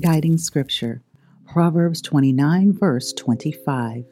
Guiding 0.00 0.38
Scripture 0.38 1.02
Proverbs 1.46 2.02
29, 2.02 2.72
verse 2.72 3.12
25. 3.12 4.04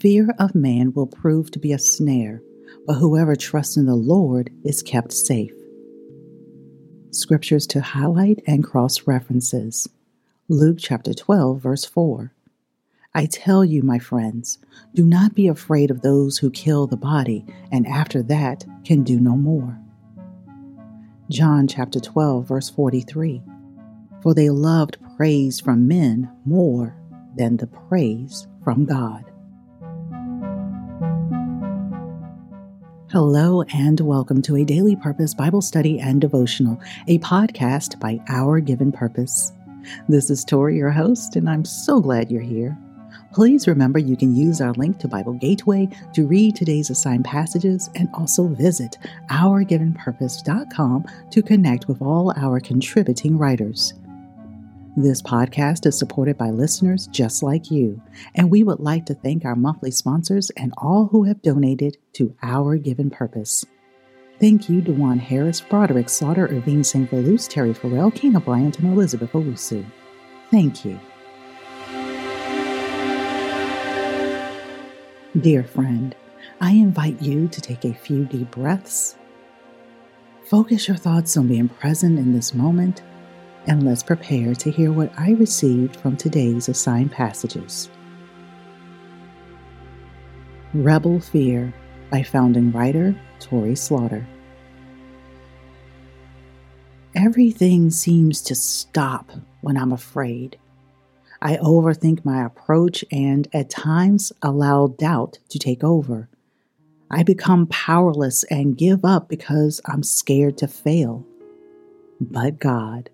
Fear 0.00 0.34
of 0.40 0.56
man 0.56 0.92
will 0.92 1.06
prove 1.06 1.52
to 1.52 1.60
be 1.60 1.70
a 1.72 1.78
snare, 1.78 2.42
but 2.84 2.94
whoever 2.94 3.36
trusts 3.36 3.76
in 3.76 3.86
the 3.86 3.94
Lord 3.94 4.50
is 4.64 4.82
kept 4.82 5.12
safe. 5.12 5.54
Scriptures 7.12 7.64
to 7.68 7.80
highlight 7.80 8.42
and 8.44 8.64
cross 8.64 9.06
references 9.06 9.88
Luke 10.48 10.78
chapter 10.80 11.14
12, 11.14 11.62
verse 11.62 11.84
4. 11.84 12.34
I 13.14 13.26
tell 13.26 13.64
you, 13.64 13.84
my 13.84 14.00
friends, 14.00 14.58
do 14.94 15.04
not 15.04 15.36
be 15.36 15.46
afraid 15.46 15.92
of 15.92 16.02
those 16.02 16.38
who 16.38 16.50
kill 16.50 16.88
the 16.88 16.96
body, 16.96 17.46
and 17.70 17.86
after 17.86 18.20
that 18.24 18.64
can 18.84 19.04
do 19.04 19.20
no 19.20 19.36
more. 19.36 19.78
John 21.30 21.68
chapter 21.68 22.00
12, 22.00 22.48
verse 22.48 22.68
43. 22.68 23.44
For 24.22 24.34
they 24.34 24.50
loved 24.50 24.98
praise 25.16 25.58
from 25.58 25.88
men 25.88 26.30
more 26.44 26.96
than 27.36 27.56
the 27.56 27.66
praise 27.66 28.46
from 28.62 28.84
God. 28.84 29.24
Hello, 33.10 33.62
and 33.74 33.98
welcome 34.00 34.40
to 34.42 34.56
a 34.56 34.64
Daily 34.64 34.94
Purpose 34.94 35.34
Bible 35.34 35.60
Study 35.60 35.98
and 35.98 36.20
Devotional, 36.20 36.80
a 37.08 37.18
podcast 37.18 37.98
by 37.98 38.20
Our 38.28 38.60
Given 38.60 38.92
Purpose. 38.92 39.52
This 40.08 40.30
is 40.30 40.44
Tori, 40.44 40.76
your 40.76 40.90
host, 40.90 41.34
and 41.34 41.50
I'm 41.50 41.64
so 41.64 42.00
glad 42.00 42.30
you're 42.30 42.40
here. 42.40 42.78
Please 43.32 43.66
remember 43.66 43.98
you 43.98 44.16
can 44.16 44.36
use 44.36 44.60
our 44.60 44.72
link 44.74 44.98
to 45.00 45.08
Bible 45.08 45.32
Gateway 45.34 45.88
to 46.14 46.26
read 46.26 46.54
today's 46.54 46.90
assigned 46.90 47.24
passages 47.24 47.90
and 47.96 48.08
also 48.14 48.46
visit 48.46 48.98
ourgivenpurpose.com 49.30 51.04
to 51.30 51.42
connect 51.42 51.88
with 51.88 52.00
all 52.00 52.32
our 52.36 52.60
contributing 52.60 53.36
writers. 53.36 53.94
This 54.94 55.22
podcast 55.22 55.86
is 55.86 55.98
supported 55.98 56.36
by 56.36 56.50
listeners 56.50 57.06
just 57.06 57.42
like 57.42 57.70
you, 57.70 58.02
and 58.34 58.50
we 58.50 58.62
would 58.62 58.78
like 58.78 59.06
to 59.06 59.14
thank 59.14 59.42
our 59.42 59.56
monthly 59.56 59.90
sponsors 59.90 60.50
and 60.50 60.74
all 60.76 61.06
who 61.06 61.24
have 61.24 61.40
donated 61.40 61.96
to 62.12 62.36
our 62.42 62.76
given 62.76 63.08
purpose. 63.08 63.64
Thank 64.38 64.68
you, 64.68 64.82
Dewan 64.82 65.18
Harris, 65.18 65.62
Broderick 65.62 66.10
Slaughter, 66.10 66.46
Irvine 66.46 66.84
St. 66.84 67.08
Velouse, 67.08 67.48
Terry 67.48 67.72
Farrell, 67.72 68.10
Kena 68.10 68.44
Bryant, 68.44 68.80
and 68.80 68.92
Elizabeth 68.92 69.32
Owusu. 69.32 69.82
Thank 70.50 70.84
you. 70.84 71.00
Dear 75.40 75.64
friend, 75.64 76.14
I 76.60 76.72
invite 76.72 77.22
you 77.22 77.48
to 77.48 77.60
take 77.62 77.86
a 77.86 77.94
few 77.94 78.26
deep 78.26 78.50
breaths. 78.50 79.16
Focus 80.44 80.86
your 80.86 80.98
thoughts 80.98 81.34
on 81.38 81.48
being 81.48 81.70
present 81.70 82.18
in 82.18 82.34
this 82.34 82.52
moment, 82.52 83.00
and 83.66 83.84
let's 83.84 84.02
prepare 84.02 84.54
to 84.54 84.70
hear 84.70 84.92
what 84.92 85.12
I 85.18 85.32
received 85.32 85.96
from 85.96 86.16
today's 86.16 86.68
assigned 86.68 87.12
passages. 87.12 87.88
Rebel 90.74 91.20
Fear 91.20 91.72
by 92.10 92.22
founding 92.22 92.72
writer 92.72 93.14
Tori 93.38 93.76
Slaughter. 93.76 94.26
Everything 97.14 97.90
seems 97.90 98.40
to 98.42 98.54
stop 98.54 99.30
when 99.60 99.76
I'm 99.76 99.92
afraid. 99.92 100.58
I 101.42 101.56
overthink 101.56 102.24
my 102.24 102.44
approach 102.44 103.04
and 103.12 103.48
at 103.52 103.68
times 103.68 104.32
allow 104.40 104.86
doubt 104.86 105.38
to 105.50 105.58
take 105.58 105.84
over. 105.84 106.28
I 107.10 107.22
become 107.22 107.66
powerless 107.66 108.44
and 108.44 108.78
give 108.78 109.04
up 109.04 109.28
because 109.28 109.80
I'm 109.84 110.02
scared 110.02 110.56
to 110.58 110.68
fail. 110.68 111.26
But 112.18 112.58
God, 112.58 113.10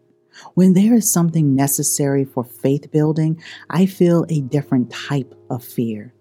when 0.54 0.74
there 0.74 0.94
is 0.94 1.10
something 1.10 1.54
necessary 1.54 2.24
for 2.24 2.44
faith 2.44 2.90
building, 2.90 3.40
I 3.70 3.86
feel 3.86 4.24
a 4.28 4.40
different 4.40 4.90
type 4.90 5.34
of 5.50 5.64
fear. 5.64 6.14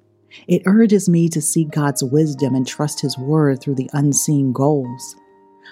It 0.47 0.63
urges 0.65 1.07
me 1.07 1.29
to 1.29 1.41
seek 1.41 1.71
God's 1.71 2.03
wisdom 2.03 2.55
and 2.55 2.67
trust 2.67 3.02
His 3.02 3.17
word 3.17 3.61
through 3.61 3.75
the 3.75 3.89
unseen 3.93 4.52
goals. 4.52 5.15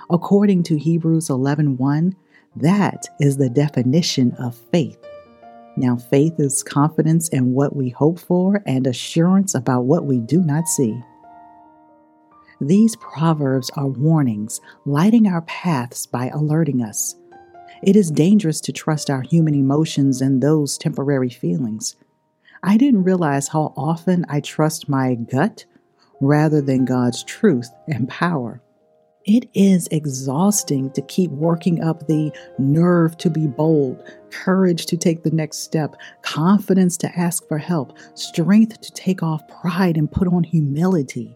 According 0.10 0.64
to 0.64 0.78
Hebrews 0.78 1.30
11:1, 1.30 2.16
that 2.56 3.06
is 3.20 3.38
the 3.38 3.50
definition 3.50 4.32
of 4.34 4.56
faith. 4.56 4.98
Now, 5.78 5.98
faith 5.98 6.40
is 6.40 6.64
confidence 6.64 7.28
in 7.30 7.54
what 7.54 7.76
we 7.76 7.90
hope 7.90 8.18
for 8.18 8.64
and 8.66 8.88
assurance 8.88 9.56
about 9.56 9.86
what 9.86 10.06
we 10.06 10.20
do 10.20 10.42
not 10.42 10.68
see. 10.68 10.98
These 12.62 12.96
proverbs 12.96 13.70
are 13.76 13.88
warnings, 13.88 14.62
lighting 14.86 15.28
our 15.28 15.42
paths 15.42 16.06
by 16.06 16.30
alerting 16.30 16.82
us. 16.82 17.16
It 17.84 17.96
is 17.96 18.12
dangerous 18.12 18.62
to 18.62 18.72
trust 18.72 19.10
our 19.10 19.22
human 19.22 19.54
emotions 19.54 20.22
and 20.22 20.42
those 20.42 20.78
temporary 20.78 21.30
feelings. 21.30 21.96
I 22.64 22.78
didn't 22.78 23.04
realize 23.04 23.50
how 23.50 23.74
often 23.78 24.26
I 24.28 24.40
trust 24.40 24.90
my 24.90 25.16
gut 25.16 25.66
rather 26.22 26.62
than 26.62 26.86
God's 26.86 27.24
truth 27.24 27.70
and 27.88 28.10
power. 28.10 28.62
It 29.26 29.50
is 29.56 29.88
exhausting 29.92 30.92
to 30.92 31.02
keep 31.02 31.32
working 31.32 31.84
up 31.84 32.08
the 32.08 32.32
nerve 32.60 33.18
to 33.18 33.30
be 33.30 33.48
bold, 33.48 34.04
courage 34.30 34.86
to 34.86 34.98
take 34.98 35.24
the 35.24 35.32
next 35.32 35.60
step, 35.60 35.96
confidence 36.22 36.96
to 36.98 37.20
ask 37.20 37.48
for 37.48 37.58
help, 37.58 37.98
strength 38.14 38.82
to 38.82 38.92
take 38.92 39.24
off 39.24 39.48
pride 39.48 39.98
and 39.98 40.12
put 40.12 40.28
on 40.28 40.44
humility. 40.44 41.36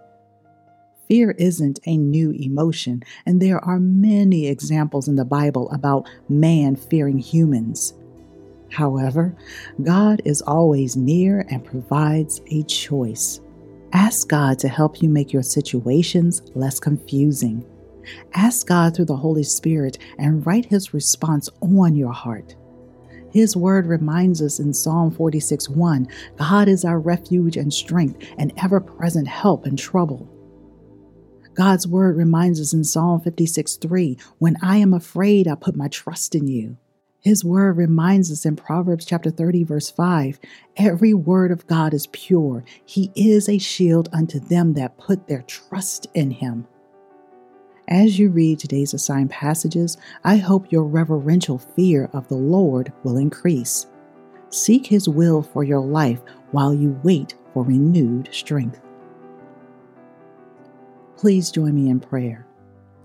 Fear 1.09 1.31
isn't 1.39 1.79
a 1.87 1.97
new 1.97 2.29
emotion, 2.33 3.01
and 3.25 3.41
there 3.41 3.57
are 3.65 3.79
many 3.79 4.45
examples 4.45 5.07
in 5.07 5.15
the 5.15 5.25
Bible 5.25 5.67
about 5.71 6.07
man 6.29 6.75
fearing 6.75 7.17
humans. 7.17 7.95
However, 8.71 9.35
God 9.81 10.21
is 10.23 10.43
always 10.43 10.95
near 10.95 11.47
and 11.49 11.65
provides 11.65 12.41
a 12.51 12.61
choice. 12.61 13.41
Ask 13.91 14.29
God 14.29 14.59
to 14.59 14.67
help 14.67 15.01
you 15.01 15.09
make 15.09 15.33
your 15.33 15.41
situations 15.41 16.43
less 16.53 16.79
confusing. 16.79 17.65
Ask 18.35 18.67
God 18.67 18.95
through 18.95 19.05
the 19.05 19.17
Holy 19.17 19.41
Spirit 19.41 19.97
and 20.19 20.45
write 20.45 20.65
His 20.65 20.93
response 20.93 21.49
on 21.59 21.95
your 21.95 22.13
heart. 22.13 22.55
His 23.31 23.57
word 23.57 23.87
reminds 23.87 24.43
us 24.43 24.59
in 24.59 24.75
Psalm 24.75 25.09
46 25.09 25.69
1 25.69 26.07
God 26.35 26.67
is 26.67 26.85
our 26.85 26.99
refuge 26.99 27.57
and 27.57 27.73
strength, 27.73 28.23
and 28.37 28.53
ever 28.57 28.79
present 28.79 29.27
help 29.27 29.65
in 29.65 29.75
trouble. 29.75 30.29
God's 31.53 31.87
word 31.87 32.15
reminds 32.15 32.59
us 32.59 32.73
in 32.73 32.83
Psalm 32.83 33.21
56 33.21 33.77
3 33.77 34.17
When 34.37 34.57
I 34.61 34.77
am 34.77 34.93
afraid, 34.93 35.47
I 35.47 35.55
put 35.55 35.75
my 35.75 35.87
trust 35.87 36.35
in 36.35 36.47
you. 36.47 36.77
His 37.21 37.43
word 37.43 37.75
reminds 37.75 38.31
us 38.31 38.45
in 38.45 38.55
Proverbs 38.55 39.05
chapter 39.05 39.29
30, 39.29 39.65
verse 39.65 39.89
5 39.89 40.39
Every 40.77 41.13
word 41.13 41.51
of 41.51 41.67
God 41.67 41.93
is 41.93 42.07
pure. 42.07 42.63
He 42.85 43.11
is 43.15 43.49
a 43.49 43.57
shield 43.57 44.07
unto 44.13 44.39
them 44.39 44.73
that 44.75 44.97
put 44.97 45.27
their 45.27 45.41
trust 45.41 46.07
in 46.13 46.31
him. 46.31 46.67
As 47.89 48.19
you 48.19 48.29
read 48.29 48.59
today's 48.59 48.93
assigned 48.93 49.31
passages, 49.31 49.97
I 50.23 50.37
hope 50.37 50.71
your 50.71 50.83
reverential 50.83 51.57
fear 51.57 52.09
of 52.13 52.27
the 52.27 52.35
Lord 52.35 52.93
will 53.03 53.17
increase. 53.17 53.87
Seek 54.51 54.85
His 54.85 55.09
will 55.09 55.41
for 55.41 55.63
your 55.63 55.79
life 55.79 56.21
while 56.51 56.73
you 56.73 56.99
wait 57.03 57.35
for 57.53 57.63
renewed 57.63 58.29
strength. 58.31 58.79
Please 61.19 61.51
join 61.51 61.75
me 61.75 61.89
in 61.89 61.99
prayer. 61.99 62.47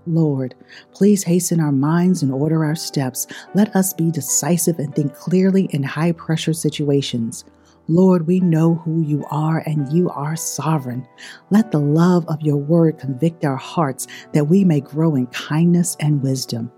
Lord, 0.07 0.55
please 0.93 1.21
hasten 1.21 1.59
our 1.59 1.73
minds 1.73 2.23
and 2.23 2.31
order 2.31 2.63
our 2.63 2.73
steps. 2.73 3.27
Let 3.55 3.75
us 3.75 3.93
be 3.93 4.09
decisive 4.09 4.79
and 4.79 4.95
think 4.95 5.13
clearly 5.13 5.65
in 5.71 5.83
high 5.83 6.13
pressure 6.13 6.53
situations. 6.53 7.43
Lord, 7.89 8.25
we 8.25 8.39
know 8.39 8.75
who 8.75 9.01
you 9.01 9.25
are 9.31 9.63
and 9.65 9.91
you 9.91 10.09
are 10.11 10.37
sovereign. 10.37 11.05
Let 11.49 11.71
the 11.71 11.79
love 11.81 12.25
of 12.29 12.41
your 12.41 12.55
word 12.55 12.99
convict 12.99 13.43
our 13.43 13.57
hearts 13.57 14.07
that 14.31 14.45
we 14.45 14.63
may 14.63 14.79
grow 14.79 15.15
in 15.15 15.27
kindness 15.27 15.97
and 15.99 16.23
wisdom. 16.23 16.71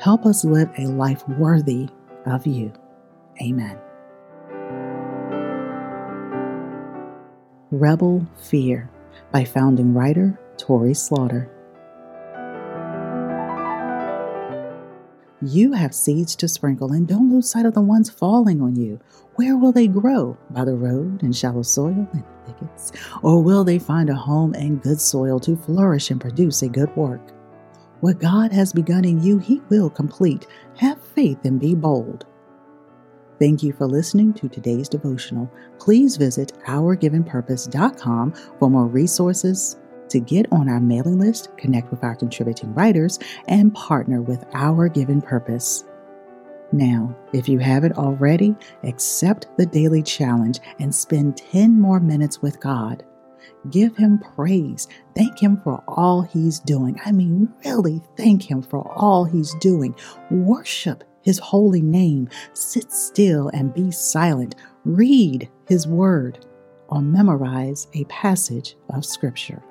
Help 0.00 0.26
us 0.26 0.44
live 0.44 0.68
a 0.78 0.86
life 0.86 1.22
worthy 1.28 1.88
of 2.26 2.44
you. 2.44 2.72
Amen. 3.40 3.78
Rebel 7.70 8.26
Fear 8.36 8.90
by 9.30 9.44
founding 9.44 9.94
writer 9.94 10.38
Tori 10.58 10.94
Slaughter. 10.94 11.50
You 15.44 15.72
have 15.72 15.92
seeds 15.92 16.36
to 16.36 16.46
sprinkle, 16.46 16.92
and 16.92 17.08
don't 17.08 17.32
lose 17.32 17.50
sight 17.50 17.66
of 17.66 17.74
the 17.74 17.80
ones 17.80 18.08
falling 18.08 18.62
on 18.62 18.76
you. 18.76 19.00
Where 19.34 19.56
will 19.56 19.72
they 19.72 19.88
grow? 19.88 20.38
By 20.50 20.64
the 20.64 20.76
road, 20.76 21.24
in 21.24 21.32
shallow 21.32 21.62
soil, 21.62 22.06
in 22.14 22.24
thickets? 22.46 22.92
Or 23.22 23.42
will 23.42 23.64
they 23.64 23.80
find 23.80 24.08
a 24.08 24.14
home 24.14 24.54
in 24.54 24.76
good 24.76 25.00
soil 25.00 25.40
to 25.40 25.56
flourish 25.56 26.12
and 26.12 26.20
produce 26.20 26.62
a 26.62 26.68
good 26.68 26.94
work? 26.96 27.32
What 28.02 28.20
God 28.20 28.52
has 28.52 28.72
begun 28.72 29.04
in 29.04 29.20
you, 29.20 29.38
He 29.38 29.60
will 29.68 29.90
complete. 29.90 30.46
Have 30.76 31.02
faith 31.02 31.44
and 31.44 31.58
be 31.58 31.74
bold. 31.74 32.24
Thank 33.40 33.64
you 33.64 33.72
for 33.72 33.88
listening 33.88 34.34
to 34.34 34.48
today's 34.48 34.88
devotional. 34.88 35.50
Please 35.80 36.16
visit 36.16 36.52
ourgivenpurpose.com 36.66 38.32
for 38.60 38.70
more 38.70 38.86
resources, 38.86 39.76
to 40.12 40.20
get 40.20 40.46
on 40.52 40.68
our 40.68 40.80
mailing 40.80 41.18
list, 41.18 41.48
connect 41.56 41.90
with 41.90 42.04
our 42.04 42.14
contributing 42.14 42.72
writers, 42.74 43.18
and 43.48 43.74
partner 43.74 44.22
with 44.22 44.44
Our 44.54 44.88
Given 44.88 45.20
Purpose. 45.20 45.84
Now, 46.70 47.14
if 47.32 47.48
you 47.48 47.58
haven't 47.58 47.98
already, 47.98 48.54
accept 48.84 49.48
the 49.58 49.66
daily 49.66 50.02
challenge 50.02 50.60
and 50.78 50.94
spend 50.94 51.36
10 51.36 51.80
more 51.80 52.00
minutes 52.00 52.40
with 52.40 52.60
God. 52.60 53.04
Give 53.70 53.96
Him 53.96 54.18
praise. 54.18 54.88
Thank 55.14 55.42
Him 55.42 55.60
for 55.62 55.82
all 55.88 56.22
He's 56.22 56.60
doing. 56.60 56.98
I 57.04 57.12
mean, 57.12 57.52
really 57.64 58.00
thank 58.16 58.50
Him 58.50 58.62
for 58.62 58.90
all 58.96 59.24
He's 59.24 59.54
doing. 59.56 59.94
Worship 60.30 61.04
His 61.22 61.38
holy 61.38 61.82
name. 61.82 62.28
Sit 62.54 62.92
still 62.92 63.48
and 63.48 63.74
be 63.74 63.90
silent. 63.90 64.54
Read 64.84 65.50
His 65.68 65.86
Word 65.86 66.44
or 66.88 67.00
memorize 67.00 67.86
a 67.94 68.04
passage 68.04 68.76
of 68.90 69.04
Scripture. 69.04 69.62